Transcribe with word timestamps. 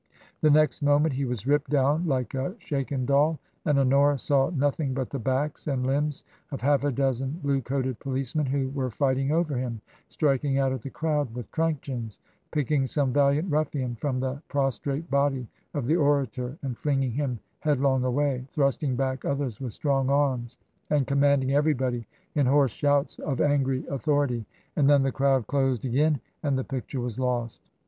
The 0.41 0.49
next 0.49 0.81
moment 0.81 1.13
he 1.13 1.25
was 1.25 1.45
ripped 1.45 1.69
down 1.69 2.07
like 2.07 2.33
a 2.33 2.55
shaken 2.57 3.05
doll, 3.05 3.37
and 3.65 3.77
Honora 3.77 4.17
saw 4.17 4.49
nothing 4.49 4.95
but 4.95 5.11
the 5.11 5.19
backs 5.19 5.67
and 5.67 5.85
limbs 5.85 6.23
of 6.49 6.61
half 6.61 6.83
a 6.83 6.91
dozen 6.91 7.39
blue 7.43 7.61
coated 7.61 7.99
policemen 7.99 8.47
who 8.47 8.69
were 8.71 8.89
fighting 8.89 9.31
over 9.31 9.55
him, 9.55 9.79
striking 10.07 10.57
out 10.57 10.71
at 10.73 10.81
the 10.81 10.89
crowd 10.89 11.31
with 11.35 11.51
truncheons, 11.51 12.17
picking 12.49 12.87
some 12.87 13.13
valiant 13.13 13.51
ruffian 13.51 13.93
from 13.93 14.19
the 14.19 14.41
pros 14.47 14.79
trate 14.79 15.07
body 15.11 15.47
of 15.75 15.85
the 15.85 15.97
orator 15.97 16.57
and 16.63 16.79
flinging 16.79 17.11
him 17.11 17.37
headlong 17.59 18.03
away, 18.03 18.47
thrusting 18.53 18.95
back 18.95 19.23
others 19.23 19.61
with 19.61 19.71
strong 19.71 20.09
arms, 20.09 20.57
and 20.89 21.05
commanding 21.05 21.51
everybody 21.53 22.07
in 22.33 22.47
hoarse 22.47 22.71
shouts 22.71 23.19
of 23.19 23.39
angry 23.39 23.85
authority. 23.85 24.47
And 24.75 24.89
then 24.89 25.03
the 25.03 25.11
crowd 25.11 25.45
closed 25.45 25.85
again 25.85 26.19
and 26.41 26.57
the 26.57 26.63
picture 26.63 26.99
was 27.01 27.19
lost. 27.19 27.69